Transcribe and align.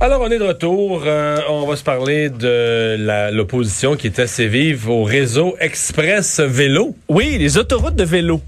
Alors, 0.00 0.20
on 0.20 0.30
est 0.30 0.38
de 0.38 0.44
retour. 0.44 1.02
Euh, 1.06 1.40
on 1.48 1.66
va 1.66 1.74
se 1.74 1.82
parler 1.82 2.30
de 2.30 3.32
l'opposition 3.32 3.96
qui 3.96 4.06
est 4.06 4.20
assez 4.20 4.46
vive 4.46 4.88
au 4.88 5.02
réseau 5.02 5.56
Express 5.58 6.38
Vélo. 6.38 6.94
Oui, 7.08 7.36
les 7.36 7.58
autoroutes 7.58 7.96
de 7.96 8.04
vélo. 8.04 8.40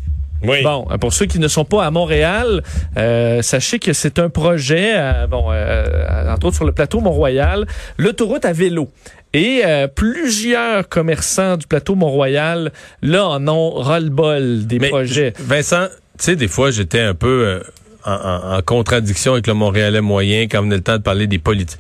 Oui. 0.45 0.63
Bon, 0.63 0.87
pour 1.01 1.13
ceux 1.13 1.27
qui 1.27 1.41
ne 1.41 1.49
sont 1.49 1.65
pas 1.65 1.85
à 1.85 1.91
Montréal, 1.91 2.63
euh, 2.97 3.43
sachez 3.43 3.81
que 3.81 3.93
c'est 3.93 4.21
un 4.21 4.31
projet, 4.31 4.93
euh, 4.95 5.27
bon, 5.27 5.47
euh, 5.51 6.33
entre 6.33 6.47
autres 6.47 6.57
sur 6.57 6.65
le 6.65 6.73
plateau 6.73 7.01
Mont-Royal, 7.01 7.67
l'autoroute 7.99 8.45
à 8.45 8.53
vélo. 8.53 8.89
Et 9.35 9.63
euh, 9.67 9.89
plusieurs 9.89 10.89
commerçants 10.89 11.57
du 11.57 11.67
plateau 11.67 11.97
Mont-Royal, 11.97 12.71
là, 13.03 13.27
en 13.27 13.49
ont 13.49 13.73
ras-le-bol 13.73 14.67
des 14.67 14.79
projets. 14.79 15.33
Vincent, 15.41 15.89
tu 16.17 16.25
sais, 16.25 16.37
des 16.37 16.49
fois, 16.49 16.71
j'étais 16.71 17.01
un 17.01 17.15
peu 17.15 17.61
en, 18.05 18.61
contradiction 18.63 19.33
avec 19.33 19.47
le 19.47 19.55
Montréalais 19.55 20.01
moyen 20.01 20.43
quand 20.43 20.63
venait 20.63 20.77
le 20.77 20.83
temps 20.83 20.97
de 20.97 21.03
parler 21.03 21.27
des 21.27 21.39
politiques. 21.39 21.79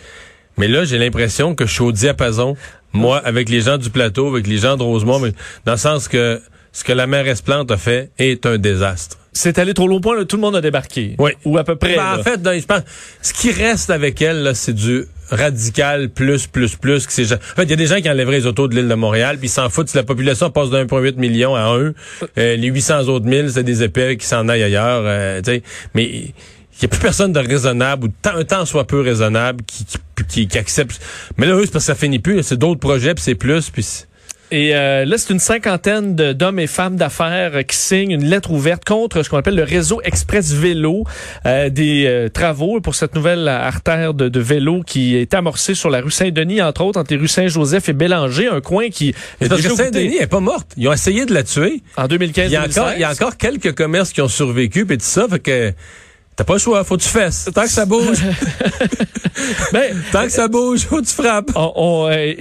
Mais 0.56 0.68
là, 0.68 0.84
j'ai 0.84 0.98
l'impression 0.98 1.54
que 1.54 1.66
je 1.66 1.72
suis 1.72 1.82
au 1.82 1.92
diapason, 1.92 2.56
moi, 2.92 3.18
avec 3.18 3.48
les 3.48 3.62
gens 3.62 3.78
du 3.78 3.90
plateau, 3.90 4.28
avec 4.28 4.46
les 4.46 4.58
gens 4.58 4.76
de 4.76 4.82
Rosemont, 4.82 5.18
mais 5.18 5.32
dans 5.64 5.72
le 5.72 5.78
sens 5.78 6.08
que 6.08 6.40
ce 6.72 6.84
que 6.84 6.92
la 6.92 7.06
mairesse 7.06 7.42
Plante 7.42 7.70
a 7.70 7.76
fait 7.76 8.10
est 8.18 8.46
un 8.46 8.58
désastre. 8.58 9.16
C'est 9.32 9.58
allé 9.58 9.74
trop 9.74 9.86
loin, 9.86 10.00
point, 10.00 10.24
tout 10.24 10.36
le 10.36 10.42
monde 10.42 10.56
a 10.56 10.60
débarqué. 10.60 11.14
Oui. 11.18 11.32
Ou 11.44 11.56
à 11.58 11.64
peu 11.64 11.76
près. 11.76 11.96
Ben, 11.96 12.18
en 12.18 12.22
fait, 12.22 12.40
je 12.42 12.66
pense, 12.66 12.82
ce 13.22 13.32
qui 13.32 13.52
reste 13.52 13.90
avec 13.90 14.20
elle, 14.22 14.52
c'est 14.54 14.72
du 14.72 15.04
radical 15.30 16.10
plus, 16.10 16.46
plus, 16.46 16.76
plus. 16.76 17.06
Que 17.06 17.12
c'est, 17.12 17.32
en 17.32 17.38
fait, 17.38 17.64
il 17.64 17.70
y 17.70 17.72
a 17.72 17.76
des 17.76 17.86
gens 17.86 18.00
qui 18.00 18.10
enlèveraient 18.10 18.38
les 18.38 18.46
autos 18.46 18.68
de 18.68 18.74
l'île 18.74 18.88
de 18.88 18.94
Montréal, 18.94 19.38
puis 19.38 19.48
ils 19.48 19.50
s'en 19.50 19.68
foutent 19.68 19.88
si 19.88 19.96
la 19.96 20.02
population 20.02 20.50
passe 20.50 20.70
de 20.70 20.84
1,8 20.84 21.16
million 21.16 21.54
à 21.54 21.62
1. 21.62 21.76
Euh, 21.76 21.92
les 22.34 22.68
800 22.68 23.08
autres 23.08 23.26
mille, 23.26 23.50
c'est 23.50 23.62
des 23.62 23.82
épais 23.82 24.16
qui 24.16 24.26
s'en 24.26 24.48
aillent 24.48 24.62
ailleurs. 24.62 25.02
Euh, 25.04 25.40
mais 25.94 26.04
il 26.04 26.32
n'y 26.82 26.86
a 26.86 26.88
plus 26.88 27.00
personne 27.00 27.32
de 27.32 27.40
raisonnable, 27.40 28.06
ou 28.06 28.28
un 28.28 28.44
temps 28.44 28.64
soit 28.64 28.86
peu 28.86 29.00
raisonnable, 29.00 29.62
qui, 29.66 29.84
qui, 30.28 30.48
qui, 30.48 30.58
accepte. 30.58 31.00
Mais 31.36 31.46
là, 31.46 31.54
c'est 31.60 31.72
parce 31.72 31.84
que 31.84 31.92
ça 31.92 31.94
finit 31.94 32.18
plus. 32.18 32.42
C'est 32.42 32.58
d'autres 32.58 32.80
projets, 32.80 33.14
puis 33.14 33.22
c'est 33.22 33.34
plus, 33.34 33.70
puis 33.70 33.86
et 34.50 34.74
euh, 34.74 35.04
là, 35.04 35.16
c'est 35.16 35.32
une 35.32 35.38
cinquantaine 35.38 36.14
d'hommes 36.14 36.58
et 36.58 36.66
femmes 36.66 36.96
d'affaires 36.96 37.52
euh, 37.54 37.62
qui 37.62 37.76
signent 37.76 38.10
une 38.10 38.24
lettre 38.24 38.50
ouverte 38.50 38.84
contre 38.84 39.22
ce 39.22 39.30
qu'on 39.30 39.36
appelle 39.36 39.54
le 39.54 39.62
réseau 39.62 40.00
Express 40.02 40.52
Vélo, 40.52 41.04
euh, 41.46 41.68
des 41.70 42.28
travaux 42.32 42.80
pour 42.80 42.94
cette 42.94 43.14
nouvelle 43.14 43.46
artère 43.48 44.14
de, 44.14 44.28
de, 44.28 44.40
vélo 44.40 44.82
qui 44.84 45.16
est 45.16 45.34
amorcée 45.34 45.74
sur 45.74 45.90
la 45.90 46.00
rue 46.00 46.10
Saint-Denis, 46.10 46.62
entre 46.62 46.82
autres, 46.82 46.98
entre 46.98 47.12
les 47.12 47.20
rues 47.20 47.28
Saint-Joseph 47.28 47.88
et 47.88 47.92
Bélanger, 47.92 48.48
un 48.48 48.60
coin 48.60 48.88
qui... 48.88 49.14
Saint-Denis 49.40 50.16
est 50.18 50.26
pas 50.26 50.40
morte. 50.40 50.72
Ils 50.76 50.88
ont 50.88 50.92
essayé 50.92 51.26
de 51.26 51.34
la 51.34 51.42
tuer. 51.42 51.82
En 51.96 52.08
2015 52.08 52.50
il 52.50 52.52
y, 52.52 52.56
a 52.56 52.64
encore, 52.64 52.92
il 52.94 53.00
y 53.00 53.04
a 53.04 53.10
encore 53.10 53.36
quelques 53.36 53.74
commerces 53.74 54.12
qui 54.12 54.20
ont 54.20 54.28
survécu, 54.28 54.86
et 54.90 54.96
tout 54.96 55.04
ça, 55.04 55.26
fait 55.28 55.38
que... 55.38 55.72
T'as 56.40 56.44
pas 56.44 56.54
le 56.54 56.58
choix, 56.58 56.82
faut 56.84 56.96
que 56.96 57.02
tu 57.02 57.08
fasses. 57.10 57.50
Tant 57.54 57.64
que 57.64 57.68
ça 57.68 57.84
bouge. 57.84 58.16
ben, 59.74 59.94
Tant 60.10 60.22
que 60.22 60.30
ça 60.30 60.48
bouge, 60.48 60.86
faut 60.86 61.02
que 61.02 61.06
tu 61.06 61.12
frappes. 61.12 61.50
On, 61.54 62.08
euh, 62.10 62.32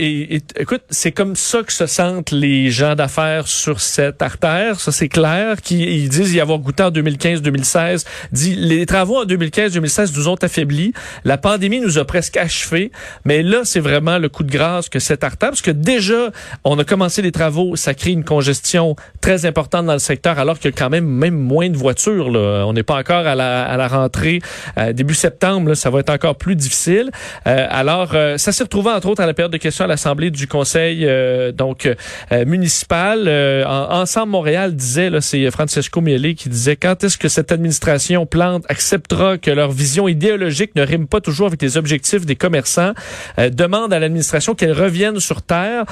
écoute, 0.56 0.84
c'est 0.90 1.12
comme 1.12 1.36
ça 1.36 1.64
que 1.64 1.74
se 1.74 1.86
sentent 1.86 2.32
les 2.32 2.72
gens 2.72 2.96
d'affaires 2.96 3.46
sur 3.50 3.82
cette 3.82 4.22
artère. 4.22 4.80
Ça, 4.80 4.94
c'est 4.94 5.10
clair. 5.10 5.62
Qui, 5.62 5.84
ils 5.84 6.08
disent 6.08 6.34
y 6.34 6.40
avoir 6.40 6.60
goûté 6.60 6.84
en 6.84 6.92
2015-2016. 6.92 8.06
Dit, 8.32 8.56
les 8.56 8.86
travaux 8.86 9.18
en 9.18 9.26
2015-2016 9.26 10.16
nous 10.16 10.30
ont 10.30 10.36
affaiblis. 10.36 10.94
La 11.26 11.38
pandémie 11.38 11.82
nous 11.82 11.98
a 11.98 12.06
presque 12.06 12.38
achevés. 12.38 12.94
Mais 13.26 13.44
là, 13.44 13.64
c'est 13.66 13.82
vraiment 13.82 14.18
le 14.18 14.30
coup 14.30 14.44
de 14.44 14.52
grâce 14.52 14.88
que 14.88 15.00
cette 15.00 15.26
artère, 15.26 15.50
parce 15.50 15.62
que 15.62 15.72
déjà, 15.72 16.30
on 16.64 16.80
a 16.80 16.86
commencé 16.86 17.22
les 17.22 17.34
travaux, 17.34 17.76
ça 17.76 17.94
crée 17.94 18.12
une 18.12 18.24
congestion 18.24 18.96
très 19.20 19.46
importante 19.46 19.88
dans 19.88 19.94
le 19.94 20.00
secteur, 20.00 20.40
alors 20.40 20.58
qu'il 20.58 20.72
y 20.72 20.74
a 20.74 20.78
quand 20.78 20.90
même 20.90 21.06
même 21.06 21.38
moins 21.38 21.70
de 21.70 21.76
voitures. 21.76 22.32
Là. 22.32 22.64
On 22.66 22.72
n'est 22.72 22.84
pas 22.84 22.98
encore 22.98 23.28
à 23.28 23.36
la, 23.36 23.66
à 23.66 23.76
la 23.76 23.89
rentrée 23.90 24.40
euh, 24.78 24.94
début 24.94 25.14
septembre, 25.14 25.74
ça 25.74 25.90
va 25.90 26.00
être 26.00 26.10
encore 26.10 26.36
plus 26.36 26.56
difficile. 26.56 27.12
Euh, 27.48 27.68
alors, 27.70 28.12
euh, 28.14 28.38
ça 28.38 28.52
s'est 28.52 28.64
retrouvé 28.64 28.92
entre 28.92 29.08
autres 29.08 29.22
à 29.22 29.26
la 29.26 29.34
période 29.34 29.52
de 29.52 29.58
questions 29.58 29.86
à 29.86 29.88
l'Assemblée 29.88 30.32
du 30.32 30.48
Conseil 30.48 31.08
donc 31.54 31.90
municipal. 32.46 33.30
Ensemble 33.68 34.32
Montréal 34.32 34.76
disait, 34.76 35.10
là, 35.10 35.22
c'est 35.22 35.50
Francesco 35.52 36.02
Miele 36.02 36.36
qui 36.36 36.50
disait, 36.50 36.76
quand 36.76 37.04
est-ce 37.04 37.18
que 37.18 37.28
cette 37.28 37.52
administration 37.52 38.26
Plante 38.26 38.66
acceptera 38.70 39.38
que 39.38 39.52
leur 39.52 39.72
vision 39.72 40.08
idéologique 40.08 40.76
ne 40.76 40.84
rime 40.84 41.08
pas 41.08 41.22
toujours 41.22 41.48
avec 41.48 41.62
les 41.62 41.78
objectifs 41.78 42.26
des 42.26 42.36
commerçants? 42.36 42.94
demande 43.38 43.94
à 43.94 44.00
l'administration 44.00 44.56
qu'elle 44.56 44.74
revienne 44.74 45.20
sur 45.20 45.42
terre. 45.42 45.86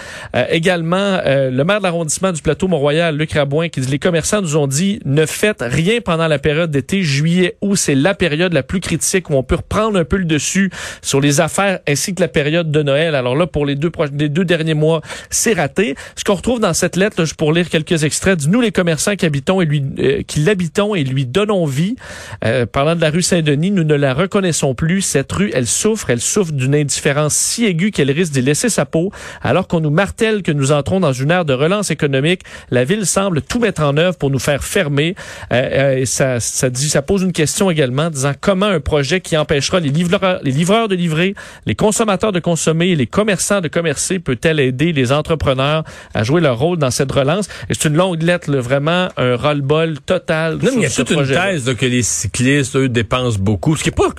également, 0.49 1.19
le 1.25 1.63
maire 1.63 1.79
de 1.79 1.83
l'arrondissement 1.83 2.31
du 2.31 2.41
plateau 2.41 2.67
Mont-Royal, 2.67 3.15
Luc 3.15 3.33
Rabouin, 3.33 3.69
qui 3.69 3.81
dit, 3.81 3.87
les 3.89 3.99
commerçants 3.99 4.41
nous 4.41 4.57
ont 4.57 4.67
dit, 4.67 4.99
ne 5.05 5.25
faites 5.25 5.61
rien 5.61 6.01
pendant 6.01 6.27
la 6.27 6.39
période 6.39 6.71
d'été, 6.71 7.03
juillet, 7.03 7.57
août, 7.61 7.76
c'est 7.77 7.95
la 7.95 8.13
période 8.13 8.53
la 8.53 8.63
plus 8.63 8.79
critique 8.79 9.29
où 9.29 9.35
on 9.35 9.43
peut 9.43 9.55
reprendre 9.55 9.97
un 9.97 10.03
peu 10.03 10.17
le 10.17 10.25
dessus 10.25 10.71
sur 11.01 11.21
les 11.21 11.39
affaires 11.39 11.79
ainsi 11.87 12.13
que 12.13 12.21
la 12.21 12.27
période 12.27 12.71
de 12.71 12.83
Noël. 12.83 13.15
Alors 13.15 13.35
là, 13.35 13.47
pour 13.47 13.65
les 13.65 13.75
deux, 13.75 13.91
les 14.17 14.29
deux 14.29 14.45
derniers 14.45 14.73
mois, 14.73 15.01
c'est 15.29 15.53
raté. 15.53 15.95
Ce 16.15 16.23
qu'on 16.23 16.35
retrouve 16.35 16.59
dans 16.59 16.73
cette 16.73 16.95
lettre, 16.95 17.21
là, 17.21 17.27
pour 17.37 17.53
lire 17.53 17.69
quelques 17.69 18.03
extraits, 18.03 18.47
nous 18.47 18.61
les 18.61 18.71
commerçants 18.71 19.15
qui 19.15 19.25
habitons 19.25 19.61
et 19.61 19.65
lui, 19.65 19.83
euh, 19.99 20.21
qui 20.25 20.39
l'habitons 20.39 20.95
et 20.95 21.03
lui 21.03 21.25
donnons 21.25 21.65
vie. 21.65 21.95
Euh, 22.43 22.65
parlant 22.65 22.95
de 22.95 23.01
la 23.01 23.09
rue 23.09 23.21
Saint-Denis, 23.21 23.71
nous 23.71 23.83
ne 23.83 23.95
la 23.95 24.13
reconnaissons 24.13 24.75
plus. 24.75 25.01
Cette 25.01 25.31
rue, 25.31 25.51
elle 25.53 25.67
souffre, 25.67 26.09
elle 26.09 26.21
souffre 26.21 26.51
d'une 26.51 26.75
indifférence 26.75 27.35
si 27.35 27.65
aiguë 27.65 27.91
qu'elle 27.91 28.11
risque 28.11 28.33
d'y 28.33 28.41
laisser 28.41 28.69
sa 28.69 28.85
peau. 28.85 29.11
Alors 29.41 29.67
qu'on 29.67 29.79
nous 29.79 29.89
martèle 29.89 30.43
que 30.43 30.51
nous 30.51 30.71
entrons 30.71 30.99
dans 30.99 31.13
une 31.13 31.31
ère 31.31 31.45
de 31.45 31.53
relance 31.53 31.91
économique, 31.91 32.41
la 32.71 32.83
ville 32.83 33.05
semble 33.05 33.41
tout 33.41 33.59
mettre 33.59 33.81
en 33.83 33.97
œuvre 33.97 34.17
pour 34.17 34.29
nous 34.29 34.39
faire 34.39 34.63
fermer. 34.63 35.15
Euh, 35.51 35.97
et 35.97 36.05
ça, 36.05 36.39
ça 36.39 36.69
dit, 36.69 36.89
ça 36.89 37.01
pose 37.01 37.23
une 37.23 37.33
question 37.33 37.66
également, 37.71 38.09
disant 38.09 38.33
comment 38.39 38.65
un 38.65 38.79
projet 38.79 39.21
qui 39.21 39.37
empêchera 39.37 39.79
les 39.79 39.89
livreurs, 39.89 40.39
les 40.43 40.51
livreurs 40.51 40.87
de 40.87 40.95
livrer, 40.95 41.35
les 41.65 41.75
consommateurs 41.75 42.31
de 42.31 42.39
consommer 42.39 42.89
et 42.89 42.95
les 42.95 43.07
commerçants 43.07 43.61
de 43.61 43.67
commercer 43.67 44.19
peut-elle 44.19 44.59
aider 44.59 44.93
les 44.93 45.11
entrepreneurs 45.11 45.83
à 46.13 46.23
jouer 46.23 46.41
leur 46.41 46.59
rôle 46.59 46.77
dans 46.77 46.91
cette 46.91 47.11
relance? 47.11 47.47
C'est 47.69 47.85
une 47.85 47.95
longue 47.95 48.21
lettre, 48.21 48.55
vraiment 48.57 49.09
un 49.17 49.35
roll-ball 49.35 49.99
total. 49.99 50.53
Non, 50.55 50.71
mais 50.71 50.71
il 50.73 50.81
y 50.81 50.85
a 50.85 50.89
toute 50.89 51.11
une 51.11 51.25
thèse 51.25 51.73
que 51.77 51.85
les 51.85 52.03
cyclistes, 52.03 52.75
eux, 52.75 52.89
dépensent 52.89 53.39
beaucoup. 53.39 53.75
Ce 53.75 53.83
qui 53.83 53.89
est 53.89 53.91
pas, 53.91 54.09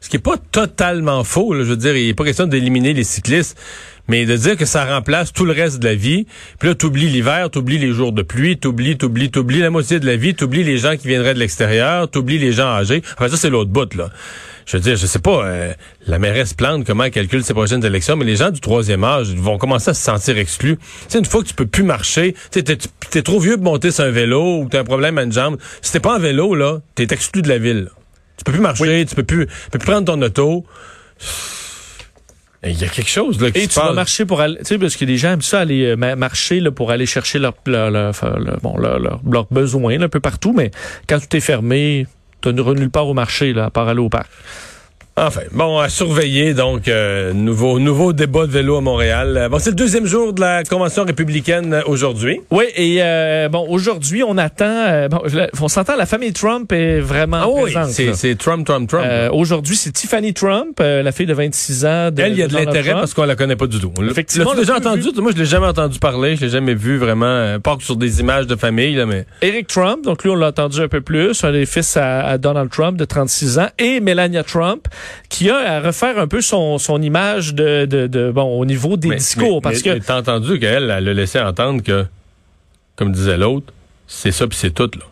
ce 0.00 0.08
qui 0.08 0.16
est 0.16 0.20
pas 0.20 0.36
totalement 0.50 1.24
faux. 1.24 1.54
je 1.54 1.62
veux 1.62 1.76
dire, 1.76 1.96
il 1.96 2.08
n'est 2.08 2.14
pas 2.14 2.24
question 2.24 2.46
d'éliminer 2.46 2.92
les 2.94 3.04
cyclistes 3.04 3.58
mais 4.08 4.26
de 4.26 4.36
dire 4.36 4.56
que 4.56 4.64
ça 4.64 4.84
remplace 4.84 5.32
tout 5.32 5.44
le 5.44 5.52
reste 5.52 5.78
de 5.78 5.86
la 5.86 5.94
vie, 5.94 6.26
puis 6.58 6.68
là, 6.68 6.74
t'oublies 6.74 7.08
l'hiver, 7.08 7.50
t'oublies 7.50 7.78
les 7.78 7.92
jours 7.92 8.12
de 8.12 8.22
pluie, 8.22 8.58
t'oublies, 8.58 8.96
t'oublies, 8.96 9.30
t'oublies 9.30 9.60
la 9.60 9.70
moitié 9.70 10.00
de 10.00 10.06
la 10.06 10.16
vie, 10.16 10.34
t'oublies 10.34 10.64
les 10.64 10.78
gens 10.78 10.96
qui 10.96 11.06
viendraient 11.06 11.34
de 11.34 11.38
l'extérieur, 11.38 12.10
t'oublies 12.10 12.38
les 12.38 12.52
gens 12.52 12.68
âgés. 12.68 13.02
Enfin, 13.14 13.28
ça, 13.28 13.36
c'est 13.36 13.50
l'autre 13.50 13.70
bout, 13.70 13.94
là. 13.94 14.10
Je 14.68 14.76
veux 14.76 14.82
dire, 14.82 14.96
je 14.96 15.06
sais 15.06 15.18
pas, 15.18 15.46
euh, 15.46 15.72
la 16.06 16.18
mairesse 16.18 16.52
plante 16.52 16.84
comment 16.84 17.04
elle 17.04 17.10
calcule 17.10 17.42
ses 17.42 17.54
prochaines 17.54 17.84
élections, 17.86 18.16
mais 18.16 18.26
les 18.26 18.36
gens 18.36 18.50
du 18.50 18.60
troisième 18.60 19.02
âge 19.02 19.28
vont 19.28 19.56
commencer 19.56 19.90
à 19.90 19.94
se 19.94 20.02
sentir 20.02 20.36
exclus. 20.36 20.78
Tu 21.08 21.16
une 21.16 21.24
fois 21.24 21.42
que 21.42 21.48
tu 21.48 21.54
peux 21.54 21.66
plus 21.66 21.84
marcher, 21.84 22.34
tu 22.50 22.62
t'es, 22.62 22.76
es 23.14 23.22
trop 23.22 23.40
vieux 23.40 23.56
pour 23.56 23.64
monter 23.64 23.90
sur 23.90 24.04
un 24.04 24.10
vélo 24.10 24.60
ou 24.60 24.68
t'as 24.70 24.80
un 24.80 24.84
problème 24.84 25.16
à 25.16 25.22
une 25.22 25.32
jambe, 25.32 25.56
si 25.80 25.92
t'es 25.92 26.00
pas 26.00 26.16
en 26.16 26.18
vélo, 26.18 26.54
là, 26.54 26.80
t'es 26.94 27.06
exclu 27.10 27.40
de 27.40 27.48
la 27.48 27.56
ville. 27.56 27.88
Tu 28.36 28.44
peux 28.44 28.52
plus 28.52 28.60
marcher, 28.60 29.06
tu 29.08 29.14
peux 29.14 29.22
plus, 29.22 29.46
tu 29.46 29.70
peux 29.72 29.78
plus 29.78 29.90
prendre 29.90 30.04
ton 30.04 30.20
auto. 30.20 30.66
Il 32.64 32.80
y 32.80 32.84
a 32.84 32.88
quelque 32.88 33.08
chose 33.08 33.40
là 33.40 33.52
qui 33.52 33.60
Et 33.60 33.68
tu 33.68 33.78
vas 33.78 33.92
marcher 33.92 34.24
pour 34.24 34.40
aller, 34.40 34.58
tu 34.58 34.64
sais, 34.64 34.78
parce 34.78 34.96
que 34.96 35.04
les 35.04 35.16
gens 35.16 35.32
aiment 35.32 35.42
ça 35.42 35.60
aller 35.60 35.84
euh, 35.84 36.16
marcher 36.16 36.58
là 36.58 36.72
pour 36.72 36.90
aller 36.90 37.06
chercher 37.06 37.38
leur, 37.38 37.54
leur, 37.66 37.90
leur, 37.90 38.12
bon, 38.62 38.76
leur, 38.76 38.98
leur, 38.98 39.46
besoin 39.50 40.00
un 40.00 40.08
peu 40.08 40.18
partout, 40.18 40.52
mais 40.52 40.72
quand 41.08 41.20
tout 41.20 41.36
est 41.36 41.40
fermé, 41.40 42.06
tu 42.40 42.52
ne 42.52 42.74
nulle 42.74 42.90
part 42.90 43.06
au 43.06 43.14
marché 43.14 43.52
là, 43.52 43.66
à 43.66 43.70
part 43.70 43.88
aller 43.88 44.00
au 44.00 44.08
parc. 44.08 44.30
Enfin, 45.20 45.40
bon, 45.50 45.78
à 45.78 45.88
surveiller, 45.88 46.54
donc, 46.54 46.86
euh, 46.86 47.32
nouveau, 47.32 47.80
nouveau 47.80 48.12
débat 48.12 48.46
de 48.46 48.52
vélo 48.52 48.76
à 48.76 48.80
Montréal. 48.80 49.36
Euh, 49.36 49.48
bon, 49.48 49.58
c'est 49.58 49.70
le 49.70 49.76
deuxième 49.76 50.06
jour 50.06 50.32
de 50.32 50.40
la 50.40 50.62
Convention 50.62 51.04
républicaine 51.04 51.74
euh, 51.74 51.82
aujourd'hui. 51.86 52.40
Oui, 52.52 52.66
et 52.76 53.00
bon, 53.50 53.66
aujourd'hui, 53.68 54.22
on 54.22 54.38
attend, 54.38 55.08
bon, 55.08 55.20
on 55.60 55.68
s'entend, 55.68 55.96
la 55.96 56.06
famille 56.06 56.32
Trump 56.32 56.70
est 56.72 57.00
vraiment 57.00 57.40
ah 57.42 57.48
oui, 57.48 57.74
c'est 57.88 58.38
Trump, 58.38 58.64
Trump, 58.64 58.88
Trump. 58.88 59.04
aujourd'hui, 59.32 59.74
c'est 59.74 59.90
Tiffany 59.90 60.34
Trump, 60.34 60.78
la 60.78 61.10
fille 61.10 61.26
de 61.26 61.34
26 61.34 61.84
ans. 61.84 62.10
De, 62.10 62.22
Elle, 62.22 62.32
il 62.32 62.38
y 62.38 62.42
a 62.42 62.48
de, 62.48 62.54
l'intérêt 62.54 62.92
parce 62.92 63.12
qu'on 63.12 63.24
la 63.24 63.34
connaît 63.34 63.56
pas 63.56 63.66
du 63.66 63.80
tout. 63.80 63.92
Effectivement. 64.08 64.52
Tu 64.52 64.58
déjà 64.58 64.76
entendu? 64.76 65.08
Moi, 65.16 65.32
je 65.34 65.38
l'ai 65.38 65.46
jamais 65.46 65.66
entendu 65.66 65.98
parler, 65.98 66.36
je 66.36 66.42
l'ai 66.42 66.50
jamais 66.50 66.74
vu 66.74 66.96
vraiment, 66.96 67.58
pas 67.58 67.76
que 67.76 67.82
sur 67.82 67.96
des 67.96 68.20
images 68.20 68.46
de 68.46 68.54
famille, 68.54 68.94
là, 68.94 69.06
mais... 69.06 69.26
Eric 69.42 69.66
Trump, 69.66 70.04
donc 70.04 70.22
lui, 70.22 70.30
on 70.30 70.36
l'a 70.36 70.48
entendu 70.48 70.80
un 70.80 70.88
peu 70.88 71.00
plus, 71.00 71.42
un 71.42 71.52
des 71.52 71.66
fils 71.66 71.96
à 71.96 72.38
Donald 72.38 72.70
Trump 72.70 72.96
de 72.96 73.04
36 73.04 73.58
ans, 73.58 73.68
et 73.78 74.00
Melania 74.00 74.44
Trump, 74.44 74.86
qui 75.28 75.50
a 75.50 75.56
à 75.56 75.80
refaire 75.80 76.18
un 76.18 76.26
peu 76.26 76.40
son, 76.40 76.78
son 76.78 77.00
image 77.02 77.54
de, 77.54 77.84
de, 77.86 78.06
de 78.06 78.30
bon 78.30 78.58
au 78.58 78.64
niveau 78.64 78.96
des 78.96 79.16
discours 79.16 79.60
parce 79.62 79.82
que 79.82 79.98
t'as 79.98 80.18
entendu 80.18 80.58
qu'elle 80.58 80.84
elle 80.90 81.08
a 81.08 81.14
laissé 81.14 81.38
entendre 81.40 81.82
que 81.82 82.06
comme 82.96 83.12
disait 83.12 83.36
l'autre 83.36 83.72
c'est 84.06 84.32
ça 84.32 84.46
puis 84.46 84.58
c'est 84.58 84.70
tout 84.72 84.90
là 84.98 85.04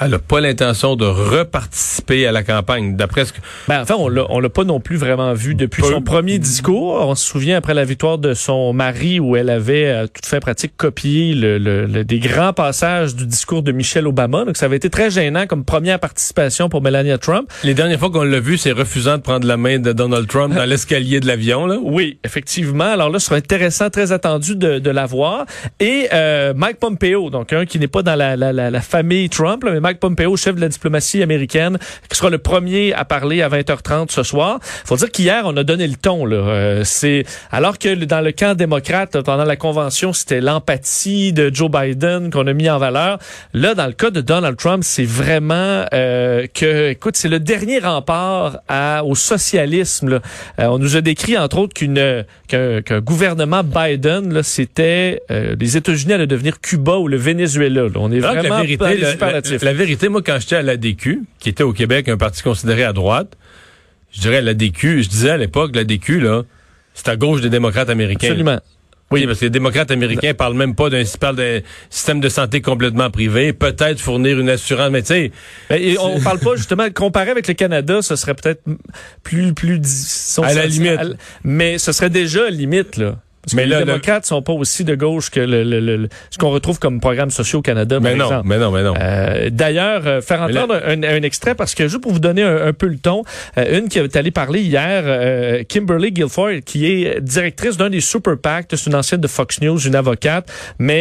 Elle 0.00 0.10
n'a 0.12 0.18
pas 0.20 0.40
l'intention 0.40 0.94
de 0.94 1.04
reparticiper 1.04 2.26
à 2.26 2.32
la 2.32 2.44
campagne, 2.44 2.94
d'après 2.94 3.24
ce 3.24 3.32
que... 3.32 3.38
Ben, 3.66 3.82
enfin, 3.82 3.96
on 3.98 4.08
l'a, 4.08 4.24
on 4.30 4.38
l'a 4.38 4.48
pas 4.48 4.62
non 4.62 4.78
plus 4.78 4.96
vraiment 4.96 5.32
vu 5.34 5.56
depuis 5.56 5.82
son 5.82 6.02
premier 6.02 6.38
discours. 6.38 6.94
On 6.94 7.16
se 7.16 7.24
souvient 7.24 7.56
après 7.56 7.74
la 7.74 7.84
victoire 7.84 8.18
de 8.18 8.32
son 8.32 8.72
mari 8.72 9.18
où 9.18 9.34
elle 9.34 9.50
avait 9.50 9.86
euh, 9.86 10.06
tout 10.06 10.28
fait 10.28 10.38
pratique 10.38 10.76
copié 10.76 11.34
le, 11.34 11.58
le, 11.58 12.04
des 12.04 12.20
grands 12.20 12.52
passages 12.52 13.16
du 13.16 13.26
discours 13.26 13.62
de 13.62 13.72
Michelle 13.72 14.06
Obama. 14.06 14.44
Donc, 14.44 14.56
ça 14.56 14.66
avait 14.66 14.76
été 14.76 14.88
très 14.88 15.10
gênant 15.10 15.46
comme 15.46 15.64
première 15.64 15.98
participation 15.98 16.68
pour 16.68 16.80
Melania 16.80 17.18
Trump. 17.18 17.50
Les 17.64 17.74
dernières 17.74 17.98
fois 17.98 18.10
qu'on 18.10 18.22
l'a 18.22 18.40
vu, 18.40 18.56
c'est 18.56 18.72
refusant 18.72 19.16
de 19.16 19.22
prendre 19.22 19.48
la 19.48 19.56
main 19.56 19.80
de 19.80 19.92
Donald 19.92 20.28
Trump 20.28 20.54
dans 20.54 20.64
l'escalier 20.68 21.18
de 21.18 21.26
l'avion, 21.26 21.66
là. 21.66 21.76
Oui, 21.82 22.18
effectivement. 22.24 22.84
Alors 22.92 23.10
là, 23.10 23.18
ce 23.18 23.26
sera 23.26 23.36
intéressant, 23.36 23.90
très 23.90 24.12
attendu 24.12 24.54
de, 24.54 24.78
de 24.78 24.90
la 24.90 25.06
voir. 25.06 25.44
Et 25.80 26.08
euh, 26.12 26.54
Mike 26.54 26.78
Pompeo, 26.78 27.30
donc 27.30 27.52
un 27.52 27.66
qui 27.66 27.80
n'est 27.80 27.88
pas 27.88 28.02
dans 28.02 28.14
la, 28.14 28.36
la, 28.36 28.52
la, 28.52 28.70
la 28.70 28.80
famille 28.80 29.28
Trump, 29.28 29.64
là, 29.64 29.72
mais 29.72 29.80
Mike 29.80 29.87
Pompeo, 29.96 30.36
chef 30.36 30.54
de 30.54 30.60
la 30.60 30.68
diplomatie 30.68 31.22
américaine, 31.22 31.78
qui 32.08 32.16
sera 32.16 32.30
le 32.30 32.38
premier 32.38 32.92
à 32.92 33.04
parler 33.04 33.42
à 33.42 33.48
20h30 33.48 34.10
ce 34.10 34.22
soir. 34.22 34.60
Faut 34.62 34.96
dire 34.96 35.10
qu'hier, 35.10 35.42
on 35.44 35.56
a 35.56 35.64
donné 35.64 35.86
le 35.86 35.96
ton. 35.96 36.24
Là. 36.24 36.36
Euh, 36.36 36.82
c'est 36.84 37.24
alors 37.50 37.78
que 37.78 37.94
dans 38.04 38.20
le 38.20 38.32
camp 38.32 38.56
démocrate, 38.56 39.20
pendant 39.22 39.44
la 39.44 39.56
convention, 39.56 40.12
c'était 40.12 40.40
l'empathie 40.40 41.32
de 41.32 41.50
Joe 41.52 41.70
Biden 41.70 42.30
qu'on 42.30 42.46
a 42.46 42.52
mis 42.52 42.68
en 42.70 42.78
valeur. 42.78 43.18
Là, 43.54 43.74
dans 43.74 43.86
le 43.86 43.92
cas 43.92 44.10
de 44.10 44.20
Donald 44.20 44.56
Trump, 44.56 44.82
c'est 44.84 45.04
vraiment 45.04 45.84
euh, 45.92 46.46
que, 46.52 46.90
écoute, 46.90 47.16
c'est 47.16 47.28
le 47.28 47.40
dernier 47.40 47.78
rempart 47.78 48.58
à, 48.68 49.04
au 49.04 49.14
socialisme. 49.14 50.08
Là. 50.08 50.20
Euh, 50.58 50.66
on 50.66 50.78
nous 50.78 50.96
a 50.96 51.00
décrit, 51.00 51.36
entre 51.36 51.58
autres, 51.58 51.74
qu'une 51.74 52.24
qu'un 52.48 53.00
gouvernement 53.00 53.62
Biden, 53.62 54.32
là, 54.32 54.42
c'était 54.42 55.20
les 55.28 55.76
États-Unis 55.76 56.14
allaient 56.14 56.26
devenir 56.26 56.60
Cuba 56.60 56.96
ou 56.96 57.08
le 57.08 57.16
Venezuela. 57.16 57.82
Là. 57.82 57.90
On 57.96 58.10
est 58.10 58.20
vraiment 58.20 58.58
la 58.58 58.62
vérité, 58.62 59.58
la, 59.62 59.72
vérité, 59.78 60.08
moi, 60.08 60.22
quand 60.22 60.38
j'étais 60.38 60.56
à 60.56 60.62
l'ADQ, 60.62 61.22
qui 61.38 61.48
était 61.48 61.62
au 61.62 61.72
Québec 61.72 62.08
un 62.08 62.16
parti 62.16 62.42
considéré 62.42 62.84
à 62.84 62.92
droite, 62.92 63.36
je 64.12 64.20
dirais 64.20 64.42
l'ADQ, 64.42 65.02
je 65.02 65.08
disais 65.08 65.30
à 65.30 65.36
l'époque, 65.36 65.74
l'ADQ, 65.74 66.20
là, 66.20 66.42
c'est 66.94 67.08
à 67.08 67.16
gauche 67.16 67.40
des 67.40 67.50
démocrates 67.50 67.88
américains. 67.88 68.28
Absolument. 68.28 68.60
Oui, 69.10 69.26
parce 69.26 69.38
que 69.38 69.46
les 69.46 69.50
démocrates 69.50 69.90
américains 69.90 70.34
parlent 70.34 70.56
même 70.56 70.74
pas 70.74 70.90
d'un 70.90 71.02
système 71.04 72.20
de 72.20 72.28
santé 72.28 72.60
complètement 72.60 73.10
privé, 73.10 73.54
peut-être 73.54 74.00
fournir 74.00 74.38
une 74.38 74.50
assurance, 74.50 74.90
mais 74.90 75.00
tu 75.00 75.06
sais, 75.06 75.32
ben, 75.70 75.96
on 75.98 76.20
parle 76.20 76.40
pas 76.40 76.56
justement 76.56 76.90
comparé 76.90 77.30
avec 77.30 77.48
le 77.48 77.54
Canada, 77.54 78.02
ce 78.02 78.16
serait 78.16 78.34
peut-être 78.34 78.62
plus 79.22 79.54
plus 79.54 79.80
à 80.42 80.52
la 80.52 80.66
limite, 80.66 81.16
mais 81.42 81.78
ce 81.78 81.92
serait 81.92 82.10
déjà 82.10 82.50
limite 82.50 82.98
là 82.98 83.16
mais 83.54 83.66
les 83.66 83.78
démocrates 83.78 84.26
sont 84.26 84.42
pas 84.42 84.52
aussi 84.52 84.84
de 84.84 84.94
gauche 84.94 85.30
que 85.30 85.40
le, 85.40 86.08
ce 86.30 86.38
qu'on 86.38 86.50
retrouve 86.50 86.78
comme 86.78 87.00
programme 87.00 87.30
social 87.30 87.58
au 87.58 87.62
Canada, 87.62 87.98
mais 88.00 88.14
non, 88.14 88.42
Mais 88.44 88.58
non, 88.58 88.70
mais 88.70 88.82
non. 88.82 88.94
Euh, 89.00 89.50
D'ailleurs, 89.50 90.02
euh, 90.06 90.20
faire 90.20 90.42
entendre 90.42 90.80
un, 90.84 91.02
un, 91.02 91.22
extrait 91.22 91.54
parce 91.54 91.74
que 91.74 91.88
juste 91.88 92.02
pour 92.02 92.12
vous 92.12 92.18
donner 92.18 92.42
un, 92.42 92.72
peu 92.72 92.86
le 92.86 92.98
ton, 92.98 93.22
euh, 93.56 93.78
une 93.78 93.88
qui 93.88 93.98
est 93.98 94.16
allée 94.16 94.30
parler 94.30 94.60
hier, 94.60 95.02
euh, 95.04 95.62
Kimberly 95.68 96.12
Guilford, 96.12 96.60
qui 96.64 96.86
est 96.86 97.20
directrice 97.20 97.76
d'un 97.76 97.90
des 97.90 98.00
super 98.00 98.38
PAC, 98.38 98.66
c'est 98.70 98.86
une 98.86 98.94
ancienne 98.94 99.20
de 99.20 99.28
Fox 99.28 99.60
News, 99.60 99.78
une 99.78 99.94
avocate, 99.94 100.50
mais 100.78 101.00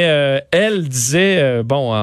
elle 0.52 0.88
disait, 0.88 1.62
bon, 1.64 1.94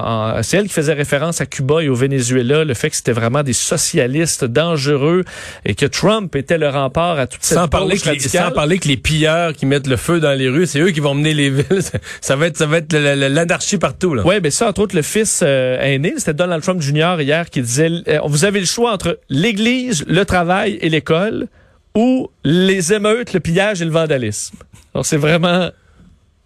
c'est 0.42 0.58
elle 0.58 0.64
qui 0.64 0.72
faisait 0.72 0.92
référence 0.92 1.40
à 1.40 1.46
Cuba 1.46 1.82
et 1.82 1.88
au 1.88 1.94
Venezuela, 1.94 2.64
le 2.64 2.74
fait 2.74 2.90
que 2.90 2.96
c'était 2.96 3.12
vraiment 3.12 3.42
des 3.42 3.52
socialistes 3.52 4.44
dangereux 4.44 5.24
et 5.64 5.74
que 5.74 5.86
Trump 5.86 6.34
était 6.36 6.58
le 6.58 6.68
rempart 6.68 7.18
à 7.18 7.26
toute 7.26 7.42
cette 7.42 7.58
sans 7.58 7.68
parler 7.68 7.98
que 7.98 8.10
les, 8.10 8.18
Sans 8.20 8.50
parler 8.50 8.78
que 8.78 8.88
les 8.88 8.96
pilleurs 8.96 9.52
qui 9.52 9.66
mettent 9.66 9.86
le 9.86 9.96
feu 9.96 10.20
dans 10.20 10.33
les 10.34 10.48
rues, 10.48 10.66
c'est 10.66 10.80
eux 10.80 10.90
qui 10.90 11.00
vont 11.00 11.14
mener 11.14 11.34
les 11.34 11.50
villes. 11.50 11.82
ça 12.20 12.36
va 12.36 12.46
être, 12.46 12.56
ça 12.56 12.66
va 12.66 12.78
être 12.78 12.94
l'anarchie 12.94 13.78
partout. 13.78 14.14
Là. 14.14 14.24
Ouais, 14.24 14.40
mais 14.40 14.50
ça, 14.50 14.68
entre 14.68 14.82
autres, 14.82 14.96
le 14.96 15.02
fils 15.02 15.40
euh, 15.42 15.80
aîné, 15.80 16.14
c'était 16.16 16.34
Donald 16.34 16.62
Trump 16.62 16.80
Jr. 16.80 17.16
hier 17.20 17.50
qui 17.50 17.60
disait, 17.62 17.90
euh, 18.08 18.20
vous 18.26 18.44
avez 18.44 18.60
le 18.60 18.66
choix 18.66 18.92
entre 18.92 19.18
l'Église, 19.28 20.04
le 20.06 20.24
travail 20.24 20.78
et 20.80 20.88
l'école, 20.88 21.48
ou 21.96 22.30
les 22.44 22.92
émeutes, 22.92 23.32
le 23.32 23.40
pillage 23.40 23.80
et 23.80 23.84
le 23.84 23.90
vandalisme. 23.90 24.56
Alors 24.94 25.06
c'est 25.06 25.16
vraiment 25.16 25.70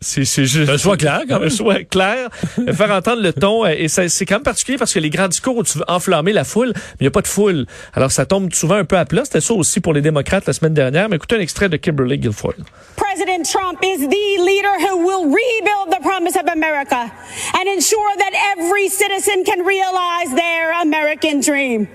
c'est 0.00 0.24
juste 0.24 0.68
un 0.68 0.76
choix 0.76 0.96
clair 0.96 1.22
quand 1.28 1.40
même. 1.40 1.48
Un 1.48 1.54
choix 1.54 1.82
clair. 1.82 2.28
faire 2.72 2.90
entendre 2.90 3.22
le 3.22 3.32
ton 3.32 3.64
euh, 3.64 3.74
et 3.76 3.88
c'est 3.88 4.26
quand 4.26 4.36
même 4.36 4.42
particulier 4.42 4.78
parce 4.78 4.94
que 4.94 5.00
les 5.00 5.10
grands 5.10 5.28
discours 5.28 5.56
où 5.56 5.64
tu 5.64 5.78
veux 5.78 5.84
enflammer 5.88 6.32
la 6.32 6.44
foule, 6.44 6.72
mais 6.74 6.82
il 7.00 7.04
n'y 7.04 7.08
a 7.08 7.10
pas 7.10 7.22
de 7.22 7.26
foule. 7.26 7.66
Alors 7.94 8.12
ça 8.12 8.24
tombe 8.26 8.52
souvent 8.52 8.76
un 8.76 8.84
peu 8.84 8.96
à 8.96 9.04
plat. 9.04 9.24
C'était 9.24 9.40
ça 9.40 9.54
aussi 9.54 9.80
pour 9.80 9.92
les 9.92 10.00
démocrates 10.00 10.46
la 10.46 10.52
semaine 10.52 10.74
dernière. 10.74 11.08
Mais 11.08 11.16
écoutez 11.16 11.36
un 11.36 11.40
extrait 11.40 11.68
de 11.68 11.76
Kimberly 11.76 12.18
Guilfoyle. 12.18 12.64
President 12.96 13.42
Trump 13.44 13.78
is 13.82 14.06
the 14.06 14.38
leader 14.38 14.74
who 14.78 14.98
will 14.98 15.24
rebuild 15.26 15.90
the 15.90 16.02
promise 16.02 16.36
of 16.36 16.46
America 16.46 17.10
and 17.54 17.66
ensure 17.66 18.14
that 18.18 18.32
every 18.56 18.88
citizen 18.88 19.42
can 19.44 19.64
realize 19.66 20.30
their 20.34 20.80
American 20.82 21.40
dream. 21.40 21.88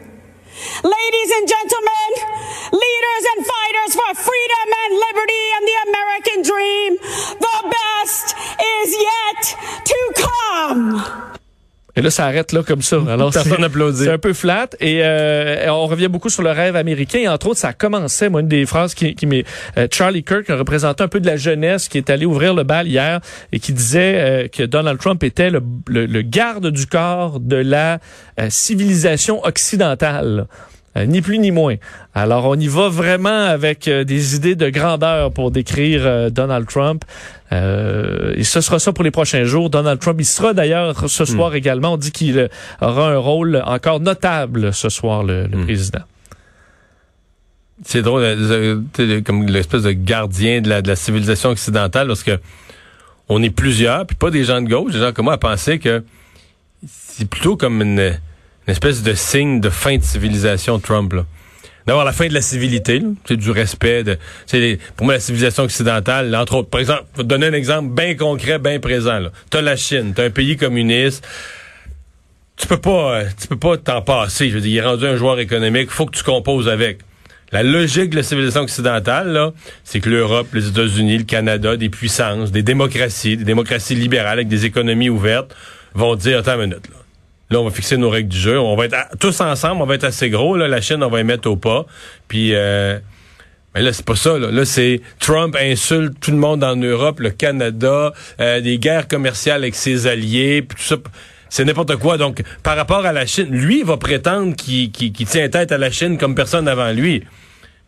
Ladies 0.83 1.29
and 1.39 1.47
gentlemen, 1.47 2.09
leaders 2.71 3.23
and 3.35 3.45
fighters 3.45 3.91
for 3.95 4.09
freedom 4.13 4.67
and 4.85 4.91
liberty 4.99 5.45
and 5.55 5.63
the 5.65 5.77
American 5.89 6.39
dream, 6.43 6.97
the 7.39 7.57
best 7.69 7.73
is 7.73 7.82
yet 9.51 9.57
to 9.85 10.21
come. 10.21 11.03
Et 11.95 12.01
là, 12.01 12.09
ça 12.09 12.25
arrête 12.25 12.51
là 12.53 12.63
comme 12.63 12.81
ça. 12.81 12.97
Alors, 13.07 13.31
Personne 13.31 13.63
applaudit. 13.63 14.05
C'est 14.05 14.11
un 14.11 14.17
peu 14.17 14.33
flat. 14.33 14.67
Et 14.79 15.01
euh, 15.03 15.71
on 15.71 15.85
revient 15.85 16.07
beaucoup 16.07 16.29
sur 16.29 16.41
le 16.41 16.49
rêve 16.49 16.75
américain. 16.75 17.19
Et 17.19 17.27
entre 17.27 17.47
autres, 17.47 17.59
ça 17.59 17.73
commençait, 17.73 18.29
moi, 18.29 18.41
une 18.41 18.47
des 18.47 18.65
phrases 18.65 18.95
qui, 18.95 19.13
qui 19.13 19.27
m'est... 19.27 19.45
Euh, 19.77 19.87
Charlie 19.91 20.23
Kirk, 20.23 20.49
un 20.49 20.55
représentant 20.55 21.03
un 21.03 21.07
peu 21.07 21.19
de 21.19 21.27
la 21.27 21.37
jeunesse, 21.37 21.87
qui 21.87 21.99
est 21.99 22.09
allé 22.09 22.25
ouvrir 22.25 22.55
le 22.55 22.63
bal 22.63 22.87
hier 22.87 23.19
et 23.51 23.59
qui 23.59 23.73
disait 23.73 24.15
euh, 24.15 24.47
que 24.47 24.63
Donald 24.63 24.99
Trump 24.99 25.23
était 25.23 25.51
le, 25.51 25.61
le, 25.87 26.21
garde 26.23 26.71
du 26.71 26.87
corps 26.87 27.39
de 27.39 27.57
la 27.57 27.99
civilisation 28.49 29.43
occidentale. 29.43 30.47
Ni 30.95 31.21
plus 31.21 31.39
ni 31.39 31.51
moins. 31.51 31.75
Alors, 32.13 32.45
on 32.45 32.55
y 32.55 32.67
va 32.67 32.89
vraiment 32.89 33.45
avec 33.45 33.89
des 33.89 34.35
idées 34.35 34.55
de 34.55 34.69
grandeur 34.69 35.31
pour 35.31 35.51
décrire 35.51 36.31
Donald 36.31 36.67
Trump. 36.67 37.03
Euh, 37.53 38.33
et 38.35 38.43
ce 38.43 38.61
sera 38.61 38.79
ça 38.79 38.93
pour 38.93 39.03
les 39.03 39.11
prochains 39.11 39.43
jours. 39.43 39.69
Donald 39.69 39.99
Trump, 39.99 40.17
il 40.19 40.25
sera 40.25 40.53
d'ailleurs 40.53 41.09
ce 41.09 41.25
soir 41.25 41.51
hmm. 41.51 41.55
également. 41.55 41.93
On 41.93 41.97
dit 41.97 42.11
qu'il 42.11 42.49
aura 42.81 43.11
un 43.11 43.17
rôle 43.17 43.61
encore 43.65 43.99
notable 43.99 44.73
ce 44.73 44.89
soir, 44.89 45.23
le, 45.23 45.47
hmm. 45.47 45.65
président. 45.65 46.01
C'est 47.85 48.01
drôle, 48.01 48.23
euh, 48.23 49.21
comme 49.25 49.45
l'espèce 49.47 49.83
de 49.83 49.91
gardien 49.91 50.61
de 50.61 50.69
la, 50.69 50.95
civilisation 50.95 51.49
occidentale, 51.49 52.07
parce 52.07 52.23
que 52.23 52.39
on 53.29 53.41
est 53.41 53.49
plusieurs, 53.49 54.05
puis 54.05 54.15
pas 54.15 54.31
des 54.31 54.43
gens 54.43 54.61
de 54.61 54.69
gauche, 54.69 54.93
des 54.93 54.99
gens 54.99 55.11
comme 55.11 55.25
moi, 55.25 55.33
à 55.33 55.37
penser 55.37 55.79
que 55.79 56.03
c'est 56.87 57.27
plutôt 57.27 57.57
comme 57.57 57.81
une, 57.81 58.17
une, 58.67 58.71
espèce 58.71 59.03
de 59.03 59.13
signe 59.13 59.59
de 59.59 59.69
fin 59.69 59.97
de 59.97 60.03
civilisation 60.03 60.79
Trump. 60.79 61.13
Là 61.13 61.25
d'avoir 61.85 62.05
la 62.05 62.13
fin 62.13 62.27
de 62.27 62.33
la 62.33 62.41
civilité, 62.41 63.01
c'est 63.25 63.37
du 63.37 63.51
respect. 63.51 64.03
De, 64.03 64.17
pour 64.95 65.05
moi 65.05 65.15
la 65.15 65.19
civilisation 65.19 65.63
occidentale, 65.63 66.35
entre 66.35 66.55
autres. 66.55 66.69
Par 66.69 66.79
exemple, 66.79 67.03
je 67.17 67.23
donner 67.23 67.47
un 67.47 67.53
exemple 67.53 67.93
bien 67.93 68.15
concret, 68.15 68.59
bien 68.59 68.79
présent. 68.79 69.19
Tu 69.51 69.57
as 69.57 69.61
la 69.61 69.75
Chine, 69.75 70.13
tu 70.15 70.21
un 70.21 70.29
pays 70.29 70.57
communiste. 70.57 71.27
Tu 72.55 72.67
peux 72.67 72.77
pas, 72.77 73.17
euh, 73.17 73.25
tu 73.39 73.47
peux 73.47 73.57
pas 73.57 73.77
t'en 73.77 74.01
passer. 74.01 74.49
Je 74.49 74.55
veux 74.55 74.61
dire, 74.61 74.71
il 74.71 74.77
est 74.77 74.87
rendu 74.87 75.05
un 75.05 75.17
joueur 75.17 75.39
économique. 75.39 75.89
Faut 75.89 76.05
que 76.05 76.15
tu 76.15 76.23
composes 76.23 76.69
avec. 76.69 76.99
La 77.51 77.61
logique 77.61 78.11
de 78.11 78.15
la 78.15 78.23
civilisation 78.23 78.61
occidentale, 78.61 79.31
là, 79.31 79.53
c'est 79.83 79.99
que 79.99 80.09
l'Europe, 80.09 80.47
les 80.53 80.69
États-Unis, 80.69 81.19
le 81.19 81.23
Canada, 81.23 81.77
des 81.77 81.89
puissances, 81.89 82.51
des 82.51 82.63
démocraties, 82.63 83.37
des 83.37 83.43
démocraties 83.43 83.93
libérales 83.93 84.39
avec 84.39 84.47
des 84.47 84.65
économies 84.65 85.09
ouvertes, 85.09 85.55
vont 85.93 86.15
dire, 86.15 86.39
attends 86.39 86.55
une 86.55 86.69
minute, 86.69 86.89
là. 86.89 87.02
Là, 87.49 87.59
on 87.59 87.65
va 87.65 87.71
fixer 87.71 87.97
nos 87.97 88.09
règles 88.09 88.29
du 88.29 88.39
jeu. 88.39 88.59
On 88.59 88.75
va 88.75 88.85
être 88.85 88.95
tous 89.19 89.39
ensemble, 89.41 89.81
on 89.81 89.85
va 89.85 89.95
être 89.95 90.05
assez 90.05 90.29
gros. 90.29 90.55
Là, 90.55 90.67
la 90.67 90.81
Chine, 90.81 91.03
on 91.03 91.09
va 91.09 91.19
y 91.19 91.23
mettre 91.23 91.49
au 91.49 91.55
pas. 91.55 91.85
Puis, 92.27 92.55
euh, 92.55 92.97
mais 93.75 93.81
là, 93.81 93.93
c'est 93.93 94.05
pas 94.05 94.15
ça. 94.15 94.37
Là, 94.37 94.49
là 94.51 94.65
c'est 94.65 95.01
Trump 95.19 95.55
insulte 95.59 96.19
tout 96.19 96.31
le 96.31 96.37
monde 96.37 96.63
en 96.63 96.75
Europe, 96.75 97.19
le 97.19 97.29
Canada, 97.29 98.13
euh, 98.39 98.61
des 98.61 98.77
guerres 98.77 99.07
commerciales 99.07 99.61
avec 99.61 99.75
ses 99.75 100.07
alliés, 100.07 100.61
puis 100.61 100.77
tout 100.77 100.87
ça. 100.87 100.95
C'est 101.49 101.65
n'importe 101.65 101.97
quoi. 101.97 102.17
Donc, 102.17 102.41
par 102.63 102.75
rapport 102.75 103.05
à 103.05 103.13
la 103.13 103.27
Chine, 103.27 103.49
lui 103.51 103.83
va 103.83 103.97
prétendre 103.97 104.55
qu'il 104.55 104.91
tient 104.91 105.49
tête 105.49 105.71
à 105.71 105.77
la 105.77 105.91
Chine 105.91 106.17
comme 106.17 106.33
personne 106.33 106.67
avant 106.67 106.91
lui. 106.91 107.23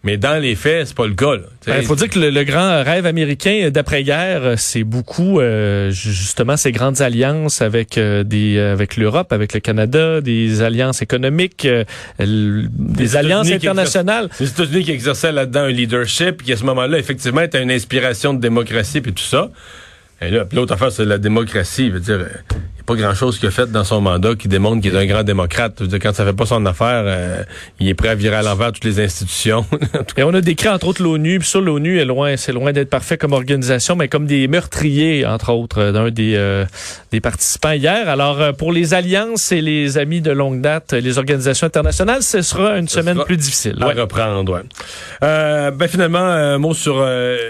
Mais 0.05 0.17
dans 0.17 0.39
les 0.39 0.53
faits, 0.53 0.88
c'est 0.88 0.95
pas 0.95 1.07
le 1.07 1.15
cas. 1.15 1.33
Il 1.65 1.74
ben, 1.74 1.81
faut 1.81 1.95
dire 1.95 2.09
que 2.09 2.19
le, 2.19 2.43
grand 2.43 2.83
rêve 2.83 3.07
américain 3.07 3.69
d'après-guerre, 3.71 4.53
c'est 4.57 4.83
beaucoup 4.83 5.39
euh, 5.39 5.89
justement 5.89 6.57
ces 6.57 6.71
grandes 6.71 7.01
alliances 7.01 7.63
avec 7.63 7.97
euh, 7.97 8.24
des 8.24 8.59
avec 8.59 8.97
l'Europe, 8.97 9.33
avec 9.33 9.55
le 9.55 9.59
Canada, 9.59 10.21
des 10.21 10.62
alliances 10.62 11.01
économiques, 11.01 11.65
euh, 11.65 11.83
des 12.19 13.15
alliances 13.15 13.50
internationales. 13.50 14.29
Les 14.39 14.47
États-Unis 14.47 14.83
qui 14.83 14.91
exerçaient 14.91 15.31
là-dedans 15.31 15.62
un 15.62 15.71
leadership, 15.71 16.43
qui 16.43 16.53
à 16.53 16.57
ce 16.57 16.65
moment-là, 16.65 17.00
effectivement, 17.00 17.41
était 17.41 17.63
une 17.63 17.71
inspiration 17.71 18.35
de 18.35 18.39
démocratie 18.39 19.01
puis 19.01 19.12
tout 19.12 19.24
ça. 19.24 19.50
Et 20.21 20.29
là, 20.29 20.45
l'autre 20.53 20.74
affaire, 20.74 20.91
c'est 20.91 21.03
la 21.03 21.17
démocratie. 21.17 21.89
Veut 21.89 22.00
dire, 22.00 22.27
pas 22.86 22.96
grand-chose 22.96 23.39
qu'il 23.39 23.48
a 23.48 23.51
fait 23.51 23.72
dans 23.72 23.84
son 23.84 24.01
mandat 24.01 24.36
qui 24.36 24.48
démontre 24.48 24.82
qu'il 24.82 24.96
est 24.96 24.98
un 24.98 25.06
grand 25.06 25.24
démocrate. 25.24 25.74
Je 25.80 25.84
veux 25.84 25.89
dire, 25.89 26.00
quand 26.00 26.13
ça 26.13 26.25
fait 26.25 26.34
pas 26.34 26.46
son 26.46 26.65
affaire, 26.65 27.04
euh, 27.06 27.44
il 27.80 27.88
est 27.88 27.94
prêt 27.94 28.10
à 28.10 28.15
virer 28.15 28.36
à 28.36 28.42
l'envers 28.42 28.72
toutes 28.72 28.86
les 28.86 29.00
institutions. 29.00 29.65
Et 30.18 30.24
on 30.24 30.34
a 30.34 30.42
décrit 30.42 30.70
entre 30.70 30.88
autres 30.88 31.04
l'ONU, 31.04 31.42
ça 31.42 31.60
l'ONU 31.60 32.00
est 32.00 32.06
loin, 32.06 32.38
c'est 32.38 32.51
loin 32.51 32.72
d'être 32.72 32.89
parfait 32.89 33.18
comme 33.18 33.34
organisation, 33.34 33.96
mais 33.96 34.08
comme 34.08 34.25
des 34.25 34.48
meurtriers 34.48 35.25
entre 35.25 35.51
autres 35.51 35.80
euh, 35.80 35.92
d'un 35.92 36.10
des 36.10 36.36
euh, 36.36 36.65
des 37.12 37.22
participants 37.22 37.72
hier. 37.72 38.08
Alors 38.08 38.42
euh, 38.42 38.51
pour 38.51 38.72
les 38.72 38.94
alliances 38.94 39.51
et 39.51 39.62
les 39.62 39.98
amis 39.98 40.22
de 40.22 40.32
longue 40.32 40.62
date, 40.62 40.94
les 40.94 41.18
organisations 41.18 41.68
internationales, 41.68 42.22
ce 42.22 42.42
sera 42.42 42.77
une 42.77 42.88
semaine 42.88 43.24
plus 43.25 43.38
difficile. 43.38 43.77
À 43.82 43.88
reprendre, 43.88 44.54
ouais. 44.54 44.62
ben 45.22 45.88
finalement, 45.88 46.20
un 46.20 46.58
mot 46.58 46.74
sur 46.74 47.06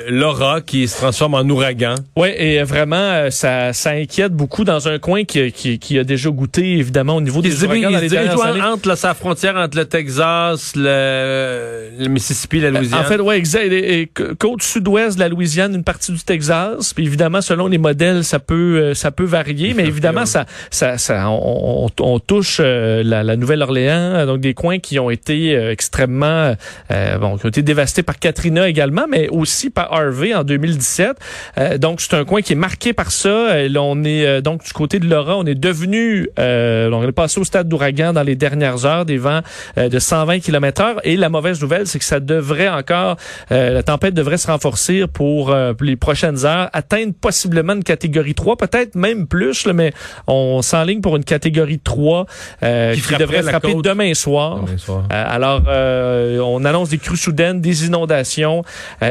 Laura 0.10 0.62
qui 0.62 0.88
se 0.88 0.98
transforme 0.98 1.34
en 1.34 1.42
ouragan. 1.42 1.96
Oui, 2.16 2.30
et 2.36 2.64
vraiment, 2.64 3.30
ça, 3.32 3.74
ça 3.74 3.92
inquiète 3.92 4.34
beaucoup 4.34 4.64
dans 4.64 4.88
un 4.88 5.00
coin 5.00 5.24
qui, 5.26 5.52
qui, 5.52 5.80
qui 5.80 6.00
a 6.00 6.04
déjà 6.04 6.30
goûté, 6.30 6.78
évidemment, 6.78 7.16
au 7.16 7.22
niveau 7.22 7.42
des 7.42 7.64
ouragans 7.64 7.92
dans 7.92 8.00
les 8.00 8.10
dernières 8.10 8.42
années. 8.42 8.62
entre 8.62 8.96
sa 8.98 9.14
frontière 9.14 9.56
entre 9.56 9.78
le 9.78 9.86
Texas, 9.86 10.74
le, 10.76 11.90
le 12.00 12.08
Mississippi, 12.08 12.60
la 12.60 12.72
Louisiane. 12.72 13.02
En 13.02 13.04
fait, 13.04 13.20
ouais, 13.20 13.38
exact. 13.38 13.72
Et, 13.72 14.10
côte 14.40 14.62
sud-ouest 14.62 15.16
de 15.16 15.22
la 15.22 15.30
Louisiane, 15.30 15.76
une 15.76 15.84
partie 15.84 16.12
du 16.12 16.24
Texas. 16.24 16.94
Puis 16.94 17.06
évidemment, 17.06 17.42
selon 17.42 17.68
les 17.68 17.78
modèles, 17.78 18.24
ça 18.24 18.40
peut, 18.40 18.94
ça 18.94 19.12
peut 19.12 19.24
varier, 19.26 19.74
mais 19.74 19.86
évidemment, 19.86 20.26
ça, 20.26 20.46
ça, 20.70 20.98
ça, 20.98 21.30
on, 21.30 21.90
on 22.00 22.20
touche 22.20 22.60
la, 22.60 23.24
la 23.24 23.36
Nouvelle-Orléans, 23.36 24.26
donc 24.26 24.40
des 24.42 24.54
coins 24.54 24.80
qui 24.80 25.00
ont 25.00 25.10
été 25.10 25.54
extrêmement, 25.54 26.56
euh, 26.92 27.18
bon, 27.18 27.38
qui 27.38 27.46
ont 27.46 27.50
été 27.50 27.62
dévastés 27.62 28.04
par 28.04 28.20
Katrina 28.20 28.68
également, 28.68 29.06
mais 29.10 29.28
aussi 29.30 29.70
par 29.70 29.92
Harvey 29.94 30.34
en 30.34 30.44
2017. 30.44 31.18
Euh, 31.58 31.78
donc 31.78 32.02
c'est 32.02 32.14
un 32.14 32.26
coin 32.26 32.42
qui 32.42 32.54
est 32.54 32.58
marqué 32.58 32.94
par 32.94 33.12
ça. 33.12 33.62
Et 33.62 33.70
là, 33.70 33.82
on 33.82 34.04
est 34.04 34.26
euh, 34.26 34.42
donc 34.42 34.64
du 34.64 34.74
côté 34.74 35.00
de 35.00 35.10
On 35.16 35.46
est 35.46 35.56
devenu, 35.56 36.30
euh, 36.40 36.90
on 36.92 37.08
est 37.08 37.12
passé 37.12 37.40
au 37.40 37.44
stade 37.44 37.68
d'ouragan 37.68 38.14
dans 38.14 38.24
les 38.24 38.36
dernières 38.36 38.86
heures, 38.86 39.06
des 39.06 39.18
vents 39.18 39.42
de 39.78 40.00
120 40.00 40.40
km/h. 40.40 40.98
Et 41.04 41.16
la 41.18 41.30
mauvaise 41.30 41.62
nouvelle, 41.62 41.88
c'est 41.88 42.00
que 42.00 42.06
ça 42.06 42.20
devrait 42.20 42.70
encore, 42.70 43.18
la 43.50 43.84
tempête 43.84 44.14
devrait 44.14 44.38
se 44.38 44.48
renforcer 44.48 45.06
pour, 45.08 45.56
les 45.82 45.96
prochaines 45.96 46.46
heures, 46.46 46.70
atteindre 46.74 47.14
possiblement 47.20 47.74
une 47.74 47.84
catégorie 47.84 48.34
3, 48.34 48.58
peut-être 48.58 48.96
même 48.96 49.28
plus, 49.28 49.68
mais 49.68 49.94
on 50.28 50.62
s'enligne 50.62 51.02
pour 51.02 51.16
une 51.16 51.24
catégorie 51.24 51.80
3 51.80 52.26
qui, 52.60 53.16
devrait 53.18 53.44
frapper 53.44 53.76
demain 53.84 54.14
soir. 54.14 54.62
Demain 54.62 54.78
soir. 54.78 55.04
alors, 55.10 55.62
on 55.68 56.66
annonce 56.66 56.90
des 56.90 56.98
crues 56.98 57.18
soudaines, 57.18 57.62
des 57.62 57.86
inondations 57.86 58.64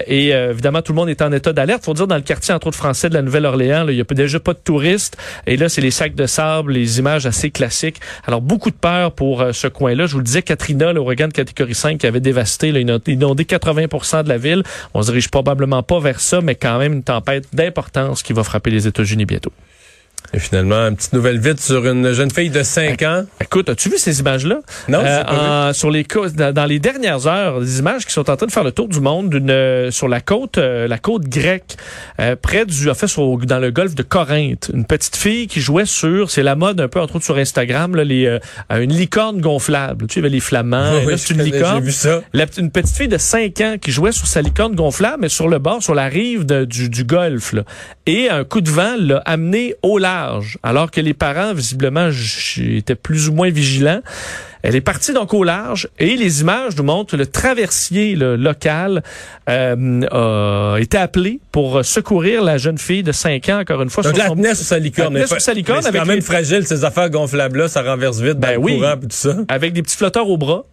et 0.06 0.30
évidemment 0.30 0.82
tout 0.82 0.92
le 0.92 0.96
monde 0.96 1.08
est 1.08 1.23
en 1.23 1.32
état 1.32 1.52
d'alerte. 1.52 1.84
Faut 1.84 1.94
dire 1.94 2.06
dans 2.06 2.16
le 2.16 2.23
quartier 2.23 2.54
entre 2.54 2.68
autres 2.68 2.76
français 2.76 3.08
de 3.08 3.14
la 3.14 3.23
Nouvelle-Orléans, 3.23 3.87
il 3.88 3.96
y 3.96 4.00
a 4.00 4.04
déjà 4.14 4.40
pas 4.40 4.54
de 4.54 4.58
touristes 4.58 5.16
et 5.46 5.56
là 5.56 5.68
c'est 5.68 5.80
les 5.80 5.90
sacs 5.94 6.14
de 6.14 6.26
sable, 6.26 6.72
les 6.72 6.98
images 6.98 7.26
assez 7.26 7.50
classiques. 7.50 8.00
Alors 8.26 8.40
beaucoup 8.40 8.70
de 8.70 8.76
peur 8.76 9.12
pour 9.12 9.40
euh, 9.40 9.52
ce 9.52 9.68
coin-là. 9.68 10.06
Je 10.06 10.12
vous 10.12 10.18
le 10.18 10.24
disais, 10.24 10.42
Katrina, 10.42 10.92
l'ouragan 10.92 11.28
de 11.28 11.32
catégorie 11.32 11.74
5 11.74 11.98
qui 11.98 12.06
avait 12.06 12.20
dévasté, 12.20 12.72
là, 12.72 12.80
inondé 13.06 13.44
80% 13.44 14.24
de 14.24 14.28
la 14.28 14.38
ville. 14.38 14.62
On 14.92 15.02
se 15.02 15.10
dirige 15.10 15.30
probablement 15.30 15.82
pas 15.82 16.00
vers 16.00 16.20
ça, 16.20 16.40
mais 16.40 16.54
quand 16.54 16.78
même 16.78 16.92
une 16.92 17.02
tempête 17.02 17.46
d'importance 17.52 18.22
qui 18.22 18.32
va 18.32 18.44
frapper 18.44 18.70
les 18.70 18.86
États-Unis 18.86 19.24
bientôt. 19.24 19.52
Et 20.34 20.40
finalement, 20.40 20.88
une 20.88 20.96
petite 20.96 21.12
nouvelle 21.12 21.38
vite 21.38 21.60
sur 21.60 21.86
une 21.86 22.12
jeune 22.12 22.30
fille 22.30 22.50
de 22.50 22.64
5 22.64 23.02
ans. 23.02 23.24
Écoute, 23.40 23.68
as-tu 23.68 23.88
vu 23.88 23.98
ces 23.98 24.18
images-là? 24.18 24.58
Non, 24.88 25.00
euh, 25.04 25.72
Sur 25.72 25.92
les 25.92 26.04
dans, 26.34 26.64
les 26.66 26.80
dernières 26.80 27.28
heures, 27.28 27.60
des 27.60 27.78
images 27.78 28.04
qui 28.04 28.12
sont 28.12 28.28
en 28.28 28.36
train 28.36 28.46
de 28.46 28.50
faire 28.50 28.64
le 28.64 28.72
tour 28.72 28.88
du 28.88 28.98
monde 28.98 29.30
d'une 29.30 29.50
euh, 29.50 29.90
sur 29.92 30.08
la 30.08 30.20
côte 30.20 30.58
euh, 30.58 30.88
la 30.88 30.98
côte 30.98 31.28
grecque 31.28 31.76
euh, 32.20 32.34
près 32.34 32.66
du 32.66 32.90
en 32.90 32.94
fait 32.94 33.06
sur, 33.06 33.38
dans 33.38 33.60
le 33.60 33.70
golfe 33.70 33.94
de 33.94 34.02
Corinthe, 34.02 34.72
une 34.74 34.84
petite 34.84 35.14
fille 35.14 35.46
qui 35.46 35.60
jouait 35.60 35.86
sur 35.86 36.30
c'est 36.30 36.42
la 36.42 36.56
mode 36.56 36.80
un 36.80 36.88
peu 36.88 37.00
entre 37.00 37.16
autres 37.16 37.24
sur 37.24 37.36
Instagram 37.36 37.94
là, 37.94 38.02
les 38.02 38.38
une 38.70 38.92
licorne 38.92 39.40
gonflable. 39.40 40.06
Tu 40.08 40.20
sais, 40.20 40.28
les 40.28 40.40
flamands, 40.40 41.00
c'est 41.16 41.34
une 41.34 41.42
licorne. 41.42 41.84
Vu 41.84 41.92
ça. 41.92 42.22
une 42.58 42.70
petite 42.70 42.96
fille 42.96 43.08
de 43.08 43.18
5 43.18 43.60
ans 43.60 43.76
qui 43.80 43.92
jouait 43.92 44.12
sur 44.12 44.26
sa 44.26 44.42
licorne 44.42 44.74
gonflable 44.74 45.18
mais 45.20 45.28
sur 45.28 45.48
le 45.48 45.58
bord 45.58 45.80
sur 45.80 45.94
la 45.94 46.06
rive 46.06 46.44
du, 46.44 46.88
du 46.88 47.04
golfe 47.04 47.52
là. 47.52 47.62
et 48.06 48.28
un 48.28 48.42
coup 48.42 48.60
de 48.60 48.70
vent 48.70 48.94
l'a 48.98 49.18
amené 49.18 49.74
au 49.82 49.98
large 49.98 50.24
alors 50.62 50.90
que 50.90 51.00
les 51.00 51.14
parents, 51.14 51.54
visiblement, 51.54 52.11
étaient 52.57 52.95
plus 52.95 53.28
ou 53.28 53.33
moins 53.33 53.50
vigilants. 53.50 54.02
Elle 54.62 54.76
est 54.76 54.81
partie 54.81 55.12
donc 55.12 55.35
au 55.35 55.45
large 55.45 55.88
et 55.99 56.16
les 56.16 56.40
images 56.40 56.75
nous 56.76 56.85
montrent 56.85 57.19
le 57.19 57.26
traversier 57.26 58.14
local 58.16 59.02
euh, 59.47 60.75
a 60.75 60.81
été 60.81 60.97
appelé 60.97 61.40
pour 61.52 61.85
secourir 61.85 62.43
la 62.43 62.57
jeune 62.57 62.78
fille 62.78 63.02
de 63.02 63.12
5 63.12 63.49
ans, 63.50 63.61
encore 63.61 63.83
une 63.83 63.90
fois. 63.90 64.02
Donc, 64.02 64.16
sur, 64.16 64.25
son... 64.26 64.43
sur 64.43 64.54
sa 64.54 64.78
licorne. 64.78 65.26
sur 65.26 65.40
sa 65.40 65.52
licorne. 65.52 65.83
C'est 65.83 65.93
quand 65.93 66.07
même 66.07 66.23
fragile, 66.23 66.66
ces 66.66 66.83
affaires 66.85 67.11
gonflables-là, 67.11 67.69
ça 67.69 67.83
renverse 67.83 68.21
vite 68.21 68.38
ben 68.38 68.57
oui, 68.59 68.78
courant 68.78 68.95
et 68.95 69.00
tout 69.00 69.09
ça. 69.11 69.37
Avec 69.49 69.75
des 69.75 69.83
petits 69.83 69.99
flotteurs 69.99 70.31
au 70.31 70.38
bras. 70.38 70.64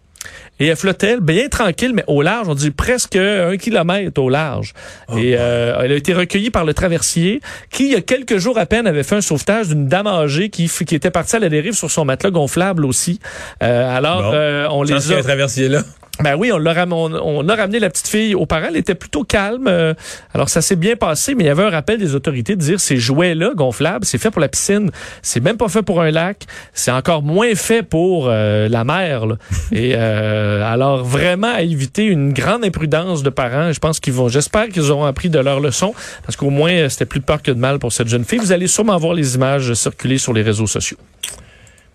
Et 0.60 0.66
elle 0.66 0.76
flottait 0.76 1.18
bien 1.20 1.48
tranquille, 1.48 1.92
mais 1.94 2.04
au 2.06 2.22
large, 2.22 2.48
on 2.48 2.54
dit 2.54 2.70
presque 2.70 3.16
un 3.16 3.56
kilomètre 3.56 4.20
au 4.20 4.28
large. 4.28 4.74
Oh 5.08 5.16
et 5.16 5.34
euh, 5.36 5.80
elle 5.82 5.92
a 5.92 5.96
été 5.96 6.14
recueillie 6.14 6.50
par 6.50 6.64
le 6.64 6.74
traversier, 6.74 7.40
qui, 7.70 7.86
il 7.86 7.92
y 7.92 7.96
a 7.96 8.00
quelques 8.00 8.38
jours 8.38 8.58
à 8.58 8.66
peine, 8.66 8.86
avait 8.86 9.02
fait 9.02 9.16
un 9.16 9.20
sauvetage 9.20 9.68
d'une 9.68 9.88
dame 9.88 10.06
âgée 10.06 10.50
qui, 10.50 10.68
qui 10.68 10.94
était 10.94 11.10
partie 11.10 11.36
à 11.36 11.38
la 11.38 11.48
dérive 11.48 11.74
sur 11.74 11.90
son 11.90 12.04
matelas 12.04 12.30
gonflable 12.30 12.84
aussi. 12.84 13.18
Euh, 13.62 13.96
alors, 13.96 14.30
euh, 14.32 14.68
on 14.70 14.82
les 14.82 15.12
a... 15.12 15.22
traversier 15.22 15.68
là. 15.68 15.82
Ben 16.20 16.36
oui, 16.36 16.52
on, 16.52 16.58
l'a 16.58 16.86
on, 16.90 17.48
a 17.48 17.56
ramené 17.56 17.78
la 17.78 17.88
petite 17.88 18.06
fille 18.06 18.34
aux 18.34 18.44
parents. 18.44 18.66
Elle 18.68 18.76
était 18.76 18.94
plutôt 18.94 19.24
calme. 19.24 19.66
Euh, 19.66 19.94
alors, 20.34 20.50
ça 20.50 20.60
s'est 20.60 20.76
bien 20.76 20.94
passé, 20.94 21.34
mais 21.34 21.44
il 21.44 21.46
y 21.46 21.50
avait 21.50 21.64
un 21.64 21.70
rappel 21.70 21.98
des 21.98 22.14
autorités 22.14 22.54
de 22.54 22.60
dire 22.60 22.80
ces 22.80 22.98
jouets-là 22.98 23.52
gonflables, 23.54 24.04
c'est 24.04 24.18
fait 24.18 24.30
pour 24.30 24.40
la 24.40 24.48
piscine. 24.48 24.90
C'est 25.22 25.40
même 25.40 25.56
pas 25.56 25.68
fait 25.68 25.82
pour 25.82 26.02
un 26.02 26.10
lac. 26.10 26.44
C'est 26.74 26.90
encore 26.90 27.22
moins 27.22 27.54
fait 27.54 27.82
pour 27.82 28.26
euh, 28.28 28.68
la 28.68 28.84
mer. 28.84 29.24
Et 29.72 29.94
euh, 29.96 30.62
alors, 30.70 31.02
vraiment, 31.02 31.52
à 31.54 31.62
éviter 31.62 32.04
une 32.04 32.34
grande 32.34 32.64
imprudence 32.64 33.22
de 33.22 33.30
parents. 33.30 33.72
Je 33.72 33.80
pense 33.80 33.98
qu'ils 33.98 34.12
vont, 34.12 34.28
j'espère 34.28 34.68
qu'ils 34.68 34.90
auront 34.90 35.06
appris 35.06 35.30
de 35.30 35.38
leur 35.38 35.60
leçon, 35.60 35.94
parce 36.24 36.36
qu'au 36.36 36.50
moins, 36.50 36.90
c'était 36.90 37.06
plus 37.06 37.20
de 37.20 37.24
peur 37.24 37.42
que 37.42 37.50
de 37.50 37.58
mal 37.58 37.78
pour 37.78 37.92
cette 37.92 38.08
jeune 38.08 38.24
fille. 38.24 38.38
Vous 38.38 38.52
allez 38.52 38.66
sûrement 38.66 38.98
voir 38.98 39.14
les 39.14 39.34
images 39.34 39.72
circuler 39.72 40.18
sur 40.18 40.34
les 40.34 40.42
réseaux 40.42 40.66
sociaux. 40.66 40.98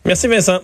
Merci, 0.06 0.28
Vincent. 0.28 0.62